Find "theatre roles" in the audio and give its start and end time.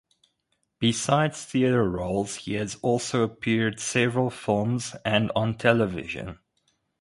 1.45-2.37